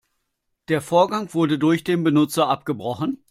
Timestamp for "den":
1.83-2.03